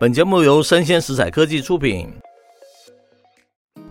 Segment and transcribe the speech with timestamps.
[0.00, 2.08] 本节目由生鲜食材科技出品。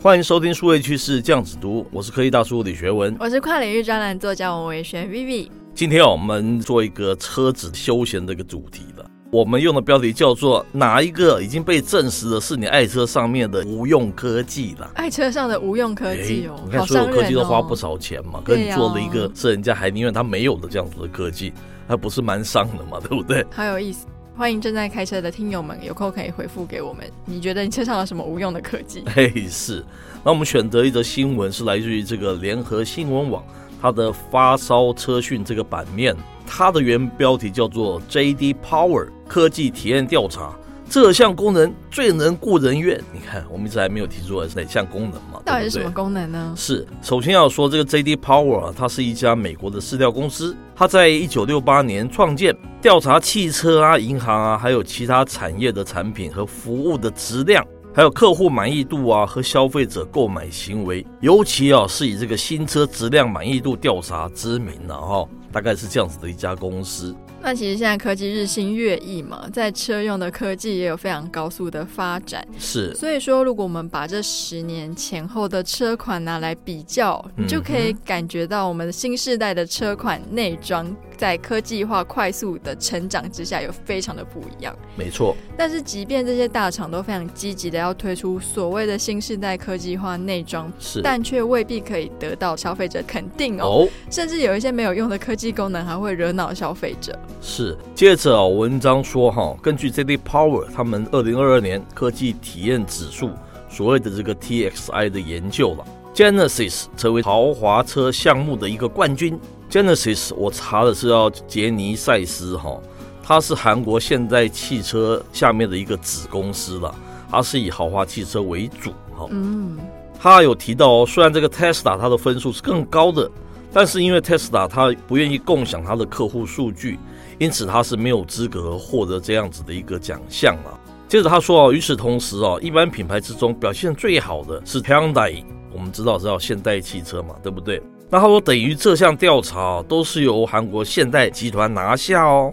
[0.00, 5.48] 欢迎收听数位趋势酱子读，我是科技大叔李学文，我是跨领域专栏作家王维轩 Vivi。
[5.72, 9.06] 今天我们做一个车子休闲的一个主题了。
[9.30, 21.52] 我们用的标题叫做“哪一个已经被证实的是你爱车上面的无用科技了？”爱车上的无用科技哦，你看所有科技都花不少钱嘛，可、哦、你做了一个是人家还宁愿他没有的这样子的科技，
[21.86, 23.46] 还不是蛮伤的嘛，对不对？
[23.52, 24.04] 好有意思。
[24.34, 27.04] 欢迎正在开车的听友们，有空可以回复给我们。
[27.26, 29.04] 你觉得你车上有什么无用的科技？
[29.14, 29.84] 嘿，是。
[30.24, 33.44] 那我们选择一则新闻，是来自于这个联合新闻网，
[33.80, 40.56] 它的发烧车讯这个版面，它的原标题叫做 “JD Power 科技体验调查”。
[40.92, 43.02] 这项功能最能顾人愿。
[43.14, 45.40] 你看，我们一直还没有提出来是哪项功能嘛？
[45.42, 46.52] 到底是什么功能呢？
[46.54, 67.16] 是，首先要说这个 JD Power 啊，它是一家美国的市调公司，它在一九六八年创建，调查汽车啊、银行啊，还有其他产业的产品和服务的质量，还有客户满意度啊和消费者购买行为，尤其啊是以这个新车质量满意度调查知名的哈，大概是这样子的一家公司。
[67.42, 72.46] 那其实现在科技日新月异嘛，在车用的科技也有非常高速的发展。
[72.58, 80.86] 是，所以说，如果我们把这十年前后的车款拿来比较，你就可以感觉到我们的新世代的车款内装
[81.22, 84.76] 在科技化快速的成长之下，有非常的不一样。
[84.96, 85.36] 没错。
[85.56, 93.86] 但是，即便这些大厂都非常积极的要推出所谓的新世代科技化内装，是，但却未必可以得到消费者肯定哦。
[93.86, 93.88] 哦。
[94.10, 97.16] 甚至有一些没有用的科技功能，还会惹恼消费者。
[97.40, 103.30] 是，接着哦，文章说哈，根据 JD Power 他们二零二二年科技体验指数
[103.70, 109.38] 所谓的这个 TXI 的研究了，Genesis 成为豪华车项目的一个冠军。
[109.72, 112.78] Genesis 我查的是要杰尼赛斯哈，
[113.22, 116.94] 它是韩国现代汽车下面的一个子公司了，
[117.30, 119.26] 它是以豪华汽车为主哈。
[119.30, 119.78] 嗯，
[120.20, 123.30] 他有提到哦，虽然这个 Tesla 它的分数是更高的，
[123.72, 126.98] 但是因为 Tesla 它不愿意共享它的客户数据。
[127.38, 130.78] 因此它是没有资格获得这样子的一个奖项了。
[131.08, 137.82] 接着他说啊，与此同时啊，一般品牌之中表现最好的是 Hyundai，我们知道是要现代汽车嘛，对不对？
[138.12, 142.52] 那他说等于这项调查都是由韩国现代集团拿下哦。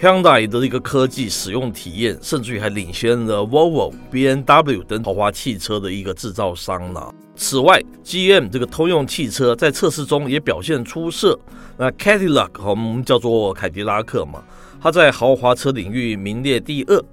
[0.00, 7.12] Hyundai 的一个科技使用体验，甚至于还领先了 Volvo、BMW 等豪华汽车的一个制造商呢。
[7.34, 11.36] 此外，GM 这个通用汽车在测试中也表现出色。
[11.76, 14.40] 那 Cadillac 我们叫做凯迪拉克嘛，
[14.80, 17.04] 它在豪华车领域名列第二。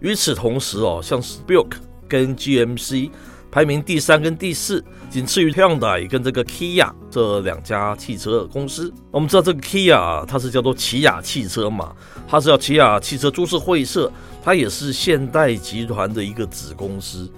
[0.00, 1.72] 与此同时哦，像是 Buick
[2.06, 3.08] 跟 GMC
[3.50, 8.92] 排名第三跟第四，仅次于 Hyundai 跟这个 Kia 这两家汽车公司。
[9.10, 11.94] 我们知道这个 Kia 它是叫做起亚汽车嘛，
[12.28, 14.12] 它是叫起亚汽车株式会社，
[14.42, 17.30] 它也是现代集团的一个子公司。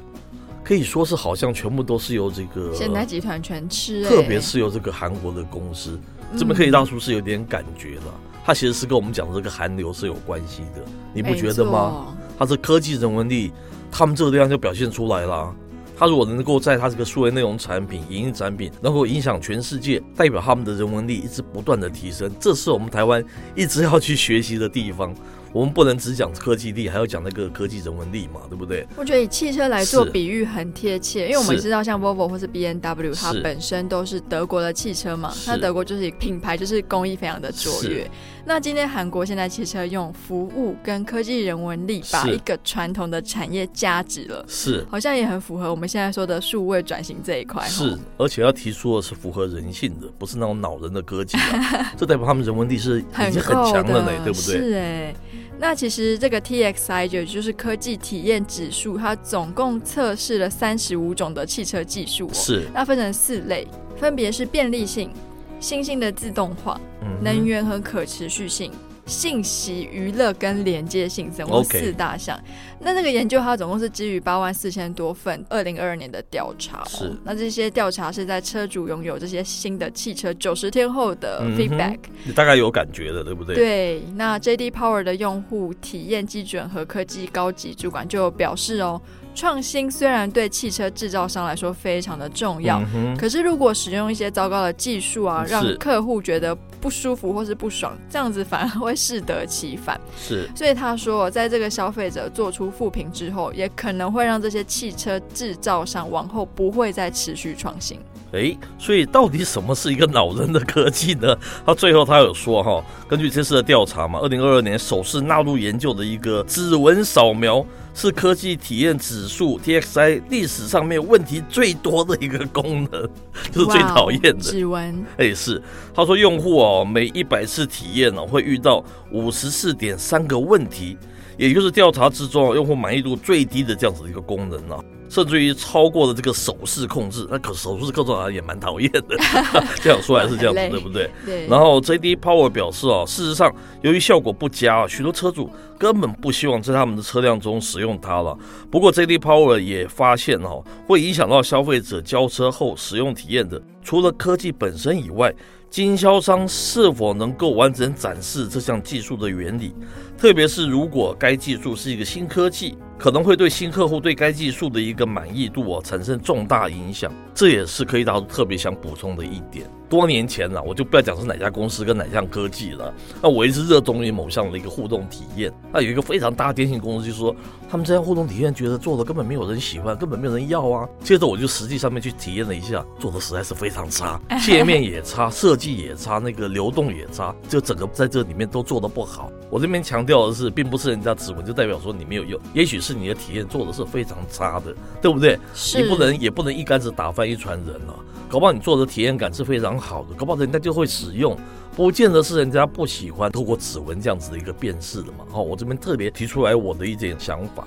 [0.65, 5.99] 可以说是好像全部都是由这个现代集团全吃，特别是由这个韩国的公司，
[6.37, 8.03] 这边可以当初是有点感觉的。
[8.45, 10.83] 它其实是跟我们讲的这个韩流是有关系的，
[11.15, 12.15] 你不觉得吗？
[12.39, 13.51] 它是科技人文力，
[13.91, 15.55] 他们这个地方就表现出来了。
[15.99, 23.25] 他如果能够在他这个数位内容产品、影音产品能够影响全世界，代表他们的人文力一直不断的提升，这是我们台湾
[23.57, 25.13] 一直要去学习的地方。
[25.53, 28.87] 我们不能只讲科技力，还要讲那个科技人文力嘛，对不对？
[28.97, 38.09] 我觉得以汽车来做比喻很贴切，因为我们知道像 Volvo 或是 B N W，它本身都是德国的汽车嘛，那德国就是品牌，就是工艺非常的卓越。
[38.45, 47.63] 那今天韩国现在汽车用服务跟科技人文力，把一个传统的产业加值了，是好像也很符合我们现在说的数位转型这一块。
[47.67, 51.37] 是，而且要提出的是符合人性的，不是那种恼人的科技，
[51.97, 54.59] 这代表他们人文力是已经很强了呢，对不对？
[54.59, 55.17] 是哎、欸。
[55.59, 63.67] 那其实这个 TXI 就就是科技体验指数，它总共测试了三十五种的汽车技术哦，是，那分成四类，
[63.97, 65.11] 分别是便利性、
[65.59, 66.81] 新兴的自动化、
[67.23, 68.71] 能源和可持续性。
[69.09, 72.39] 信息、娱乐跟连接性总共四大项。
[72.79, 76.85] 那这个研究它总共是基于八万四千多份二零二二年的调查。
[76.87, 77.13] 是。
[77.25, 81.99] 那这些调查是在车主拥有这些新的汽车九十天后的 feedback。
[82.25, 83.55] 你大概有感觉的，对不对？
[83.55, 84.03] 对。
[84.15, 89.01] 那 JD Power 的用户体验基准和科技高级主管就表示哦。
[89.35, 100.01] 创新虽然对汽车制造商来说非常的重要，嗯，可是如果使用一些糟糕的技术啊，让客户觉得不舒服或是不爽，这样子反而会适得其反。
[100.19, 107.99] 是，所以他说，在这个消费者做出负评之后，也可能会让这些汽车制造商往后不会再持续创新。
[108.33, 111.35] 哎，所以到底什么是一个恼人的科技呢？
[111.65, 117.65] 他最后他有说哈，根据这次的调查嘛，二零二二年首次纳入研究的一个指纹扫描
[117.95, 123.09] 是科技体验指数 TXI 历史上面问题最多的一个功能，
[123.51, 125.07] 就是最讨厌的指纹。
[125.17, 125.61] 哎，是
[125.95, 130.99] 他说用户哦，每一百次体验呢会遇到五十四点三个问题，
[131.39, 134.77] 也就是调查之中用户满意度最低的这样子的一个功能呢。
[135.11, 139.17] 甚至于超过了这个手势控制，那可手势控制好像也蛮讨厌的。
[139.81, 141.11] 这样说来是这样子，对不对？
[141.25, 141.47] 对。
[141.47, 143.51] 然后 JD Power 表示啊，事实上
[143.81, 145.49] 由于效果不佳，许多车主
[145.79, 148.37] 根本不希望在他们的车辆中使用它了。
[148.71, 155.35] 不过 JD Power 也发现哈，会影响到消费者交车后使用体验的，除了科技本身以外，
[155.71, 159.75] 经销商是否能够完整展示这项技术的原理，
[160.17, 162.77] 特别是如果该技术是一个新科技。
[162.99, 169.71] 可能会对新客户对该技术的一个满意度哦产生重大影响，这也是可以达特别想补充的一点。
[169.89, 172.93] 多年前了，我就不要讲是哪家公司跟哪项科技了。
[173.23, 175.51] 那我一直热衷于某项的一个互动体验。
[175.73, 177.35] 那有一个非常大的电信公司就说，
[177.71, 180.87] 他们这项互动体验觉得做的根本没有人喜欢，根本没有人要啊。
[181.03, 189.33] 接着我就实际上面去体验了一下，做的实在是非常差，界面也差，设计也差，那个流动也差，就整个在这里面都做的不好。
[189.49, 195.39] 我这边强调的是，并不是人家指纹就代表说你没有用，也许是你的体验做的是非常差的，对不对？
[195.77, 197.95] 你不能也不能一竿子打翻一船人了。
[198.29, 201.35] 搞不好你做的体验感是非常好的，搞不好人家就会使用，
[201.75, 205.25] 不见得是人家不喜欢透过指纹这样子的一个辨识的嘛。
[205.31, 207.67] 好，我这边特别提出来我的一点想法。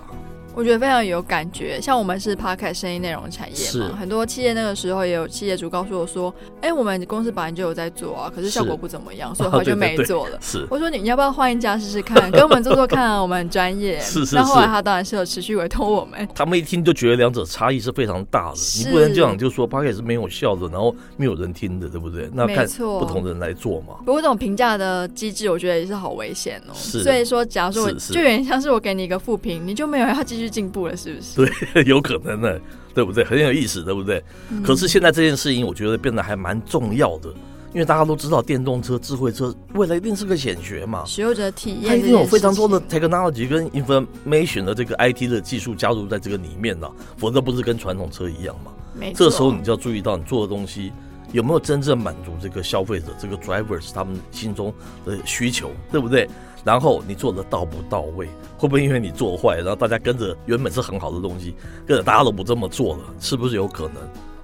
[0.53, 10.37] 我觉得非常有感觉，像我们是 Podcast 声音内容产业嘛，很多企业那个时候也有企业主告诉我说：“哎，我们公司本来就有在做啊，可是效果不怎么样，所以后就没做了。
[10.41, 13.21] ”是，我说你要不要换一家试试看，跟我们做做看啊？
[13.21, 13.99] 我们很专业。
[13.99, 14.35] 是 是。
[14.35, 16.27] 那后来他当然是有持续委托我们。
[16.35, 22.29] 他们一听就觉得两者差异是非常大的，你不能这样就说 Podcast 是没有效的，然后没有人听的，对不对？
[22.33, 23.95] 那看不同人来做嘛。
[24.05, 26.73] 不过这种评价的机制，我觉得也是好危险哦。
[26.75, 27.03] 是。
[27.03, 31.51] 所以说，假如说我就有点像是我给你一个负评，你就没有要继续进步了，是不是？
[31.73, 32.59] 对， 有可能呢，
[32.93, 33.23] 对不对？
[33.23, 34.23] 很有意思，对不对？
[34.49, 37.29] 嗯、可是现在这件事情，我觉得变得还蛮重要的，
[37.73, 41.03] 因为大家都知道，电动车、智慧车未来一定是个显学嘛。
[41.05, 48.71] 使用者体验，它一定有非常多的 technology 跟 information 的这个 IT 的技术加入在这个里面了，否则不是跟传统车一样嘛。
[48.93, 49.25] 没错。
[49.25, 50.91] 这时候你就要注意到，你做的东西
[51.31, 54.73] 有没有真正满足这个消费者、这个 drivers 他们心中
[55.05, 56.29] 的需求，对不对？
[56.63, 61.55] 然后你做的到不到位，会不会因为你做坏，然后大家跟着原本是很好的东西，
[61.87, 63.95] 跟着大家都不这么做了，是不是有可能？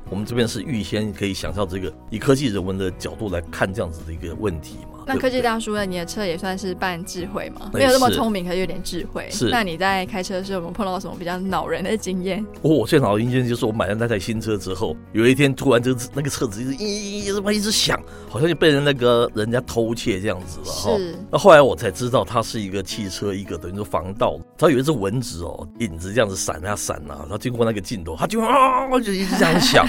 [0.10, 4.97] 我们这边是预先可以想象这个以科技人文的角度来看这样子的一个问题嘛？
[5.08, 5.86] 那科技大叔呢？
[5.86, 7.72] 你的车也算是半智慧嘛？
[7.74, 9.28] 没有那么聪明，可是有点智慧。
[9.32, 9.48] 是。
[9.50, 12.46] 那你在开车的时候，有没有碰到什么比较恼人的经验？
[12.62, 17.98] 哦，我最恼人的经验就是我买了那台新车之后，有一天突然就那个车子一直一直一直响，
[18.30, 20.98] 好像就被人那个人家偷窃这样子了哈。
[20.98, 21.16] 是。
[21.32, 29.88] 那后来我才知道，它是一个汽车一个等于说防盗，它有一只蚊子哦，影子这样子闪啊闪啊，然后经过那个镜头，它就啊就一直这样响。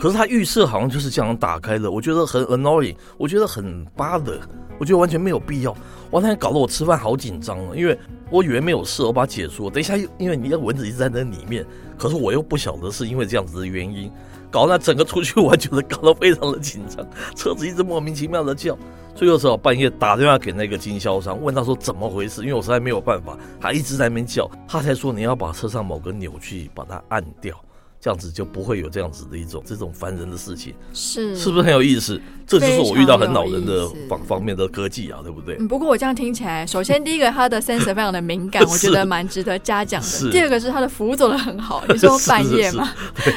[0.00, 4.38] 可是它预设好像就是这样打开的，我觉得很 annoying，我觉得很 bother。
[4.78, 5.76] 我觉得完全没有必要，
[6.10, 6.20] 我！
[6.20, 7.98] 那天搞得我吃饭好紧张啊，因为
[8.30, 9.68] 我以为没有事，我把它解除。
[9.68, 11.66] 等一下，因为你的蚊子一直在那里面，
[11.98, 14.10] 可是我又不晓得是因为这样子的原因，
[14.50, 18.76] 搞得整个出去玩，觉得搞得非常的紧张，车子一直莫名其妙的叫。
[19.14, 27.54] 最后只好半夜打电话给那个经销商，问他说怎么回事，因为我实在没有办法，他一直在那边叫，他才说你要把车上某个钮去把它按掉。
[28.00, 32.18] 这样子就不会有这样子的一种这种烦人的事情，是是不是很有意思？
[32.46, 35.54] 这就是我遇到很恼人的方方面的科技啊，对不对？
[35.68, 40.30] 不过我这样听起来，首先第一个它的 sensor 非常的敏感， 我觉得蛮值得嘉奖的。
[40.32, 41.84] 第二个是它的服务做的很好。
[41.88, 42.90] 你说半夜吗？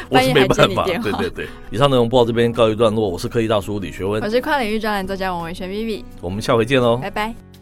[0.10, 1.12] 半夜还接你电话？
[1.12, 1.48] 对对对。
[1.70, 7.53] 以上内容播到这边告一段落，我是科技大叔李学文，我是跨领域专栏作家王维轩 Vivi，我们下回见喽，拜拜。